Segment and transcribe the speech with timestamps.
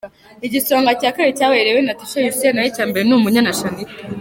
[0.45, 3.95] Igisonga cya Kabiri cyabaye Irebe Natacha Ursule naho icya mbere ni Umunyana Shanitah.